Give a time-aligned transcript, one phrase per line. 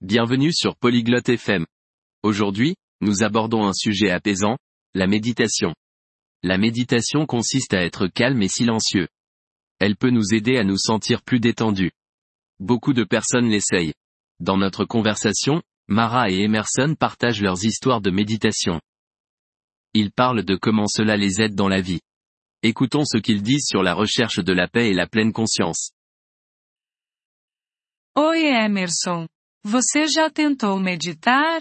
[0.00, 1.66] Bienvenue sur Polyglotte FM.
[2.22, 4.56] Aujourd'hui, nous abordons un sujet apaisant,
[4.94, 5.74] la méditation.
[6.44, 9.08] La méditation consiste à être calme et silencieux.
[9.80, 11.90] Elle peut nous aider à nous sentir plus détendus.
[12.60, 13.92] Beaucoup de personnes l'essayent.
[14.38, 18.80] Dans notre conversation, Mara et Emerson partagent leurs histoires de méditation.
[19.94, 22.02] Ils parlent de comment cela les aide dans la vie.
[22.62, 25.90] Écoutons ce qu'ils disent sur la recherche de la paix et la pleine conscience.
[28.14, 29.26] Oi Emerson.
[29.70, 31.60] Você já tentou meditar?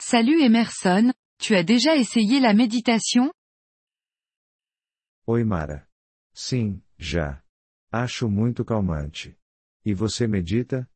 [0.00, 3.30] Salut Emerson, tu as déjà essayé la méditation
[5.26, 5.86] Oi Mara.
[6.32, 7.44] Sim, já.
[7.92, 9.36] Acho muito calmante.
[9.84, 10.88] E você medita?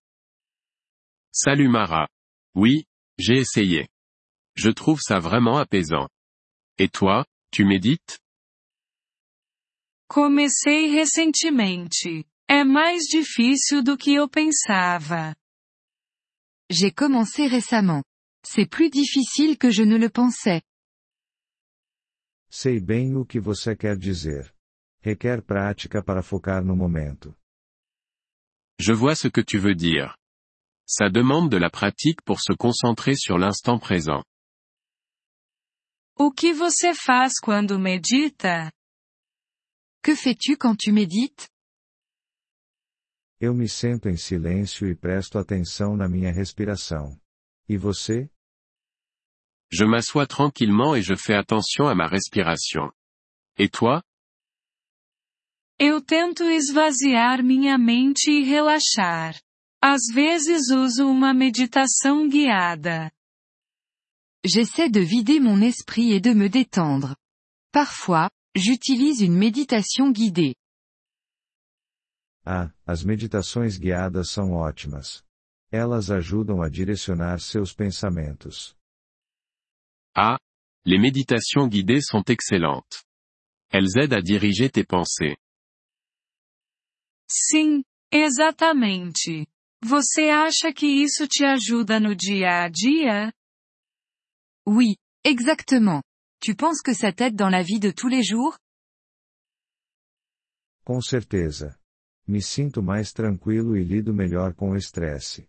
[1.31, 2.09] Salut Mara.
[2.57, 2.87] Oui,
[3.19, 3.89] j'ai essayé.
[4.57, 6.09] Je trouve ça vraiment apaisant.
[6.79, 8.19] Et toi, tu médites
[10.09, 12.27] Comecei recentemente.
[12.49, 15.37] É mais difícil do que eu pensava.
[16.71, 18.03] J'ai commencé récemment.
[18.45, 20.63] C'est plus difficile que je ne le pensais.
[22.51, 24.55] Sei bem o que você quer dizer.
[25.05, 27.35] Requer prática para focar no momento.
[28.79, 30.17] Je vois ce que tu veux dire.
[30.87, 34.23] Ça demande de la pratique pour se concentrer sur l'instant présent.
[36.17, 38.73] O que você faz quando medita?
[40.03, 41.49] Que fais-tu quand tu médites?
[43.41, 47.17] Eu me sento em silêncio e presto atenção na minha respiração.
[47.69, 48.29] E você?
[49.71, 52.91] Je m'assois tranquillement et je fais attention à ma respiration.
[53.57, 54.03] Et toi
[55.79, 59.39] Eu tento esvaziar minha mente e relaxar.
[59.81, 63.13] Às vezes uso uma meditação guiada.
[64.45, 67.15] J'essaie de vider mon esprit et de me détendre.
[67.73, 70.57] Parfois, j'utilise une méditation guidée.
[72.51, 75.23] Ah, as meditações guiadas são ótimas.
[75.71, 78.75] Elas ajudam a direcionar seus pensamentos.
[80.17, 80.39] Ah,
[80.83, 83.05] les méditations guidées sont excellentes.
[83.71, 85.37] Elles aident à diriger tes pensées.
[87.31, 89.47] Sim, exatamente.
[89.85, 93.31] Você acha que isso te ajuda no dia a dia?
[94.67, 96.03] Oui, exactement.
[96.41, 98.57] Tu penses que ça t'aide dans la vie de tous les jours
[100.87, 101.78] Com certeza.
[102.29, 105.49] Me sinto mais tranquilo e lido melhor com o estresse.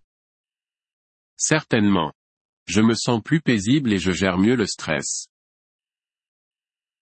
[1.38, 2.14] Certainement.
[2.66, 5.28] Je me sens plus paisible et je gère mieux le stress.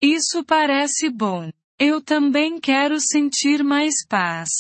[0.03, 1.53] Isso parece bom.
[1.79, 4.51] Eu também quero sentir mais paz.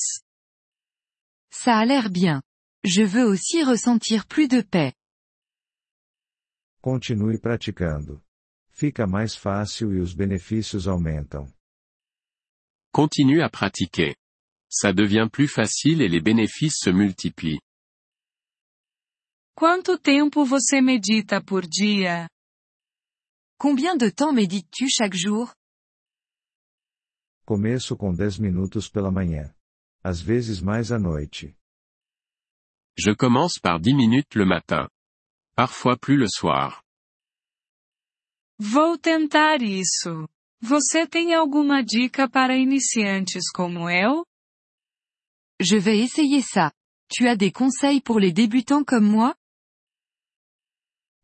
[1.50, 2.40] Ça a l'air bien.
[2.84, 4.92] Je veux aussi ressentir plus de paix.
[6.80, 8.22] Continue praticando.
[8.70, 11.52] Fica mais fácil e os benefícios aumentam.
[12.92, 14.16] Continue à pratiquer.
[14.74, 17.60] Ça devient plus facile et les bénéfices se multiplient.
[19.54, 22.26] Quanto tempo você medita por dia?
[23.58, 25.52] Combien de temps médites-tu chaque jour
[27.44, 29.54] Começo com 10 minutos pela manhã.
[30.02, 31.54] Às vezes mais à noite.
[32.96, 34.88] Je commence par 10 minutes le matin.
[35.54, 36.82] Parfois plus le soir.
[38.58, 40.26] Vou tentar isso.
[40.62, 44.24] Você tem alguma dica para iniciantes como eu?
[45.62, 46.72] Je vais essayer ça.
[47.08, 49.36] Tu as des conseils pour les débutants comme moi?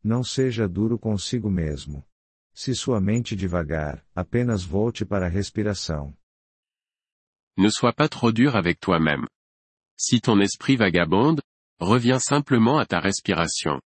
[0.01, 2.05] Não seja duro consigo mesmo.
[2.53, 6.15] Se sua mente devagar, apenas volte para a respiração.
[7.57, 9.27] Ne sois pas trop dur avec toi-même.
[9.97, 11.41] Si ton esprit vagabonde,
[11.77, 13.81] reviens simplement à ta respiration.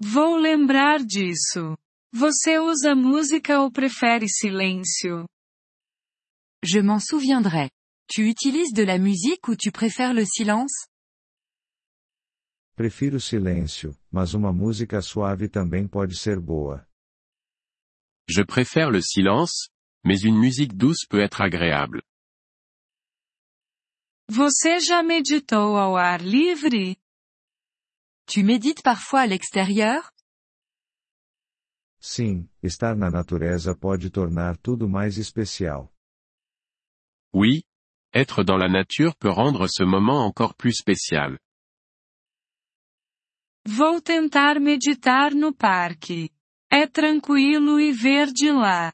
[0.00, 1.76] Vou lembrar disso.
[2.12, 5.28] Você usa música ou prefere silêncio?
[6.64, 7.70] Je m'en souviendrai.
[8.08, 10.86] Tu utilises de la musique ou tu préfères le silence?
[12.76, 16.86] Prefiro silêncio, mas uma música suave também pode ser boa.
[18.28, 19.70] Je préfère le silence,
[20.04, 22.02] mais une musique douce peut être agréable.
[24.28, 26.96] Você já meditou ao ar livre?
[28.26, 30.10] Tu médites parfois à l'extérieur?
[32.00, 35.92] Sim, estar na natureza pode tornar tudo mais especial.
[37.32, 37.62] Oui,
[38.16, 41.38] être dans la nature peut rendre ce moment encore plus spécial.
[43.66, 46.30] Vou tentar meditar no parque.
[46.70, 48.92] É tranquilo e verde lá.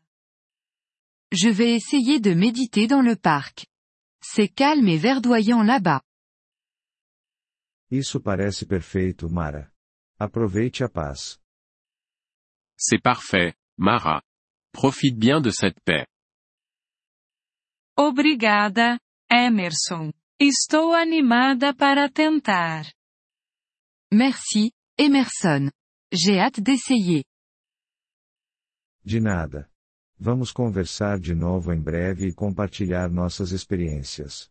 [1.31, 3.67] Je vais essayer de méditer dans le parc.
[4.23, 6.03] C'est calme et verdoyant là-bas.
[7.91, 9.71] Isso parece perfeito, Mara.
[10.19, 11.39] Aproveite a paz.
[12.77, 14.23] C'est parfait, Mara.
[14.73, 16.07] Profite bien de cette paix.
[17.97, 18.99] Obrigada,
[19.33, 20.13] Emerson.
[20.39, 22.85] Estou animada para tentar.
[24.13, 25.71] Merci, Emerson.
[26.13, 27.25] J'ai hâte d'essayer.
[29.03, 29.71] De nada.
[30.19, 34.51] Vamos conversar de novo em breve e compartilhar nossas experiências.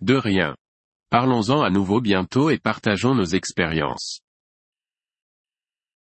[0.00, 0.54] De rien.
[1.10, 4.22] Parlons-en à nouveau bientôt et partageons nos expériences.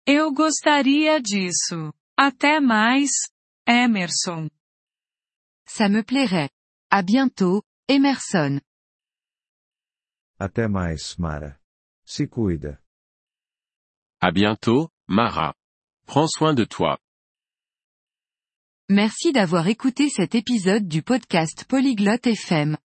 [0.07, 1.94] Eu gostaria disso.
[2.18, 3.12] Até mais,
[3.68, 4.50] Emerson.
[5.68, 6.50] Ça me plairait.
[6.89, 8.62] À bientôt, Emerson.
[10.39, 11.57] Até mais, Mara.
[12.06, 12.80] Se cuida.
[14.22, 15.54] À bientôt, Mara.
[16.06, 16.98] Prends soin de toi.
[18.88, 22.78] Merci d'avoir écouté cet épisode du podcast Polyglotte FM.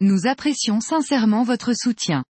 [0.00, 2.24] Nous apprécions sincèrement votre soutien.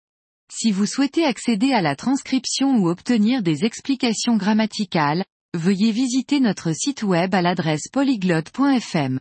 [0.53, 5.25] Si vous souhaitez accéder à la transcription ou obtenir des explications grammaticales,
[5.55, 9.21] veuillez visiter notre site web à l'adresse polyglotte.fm.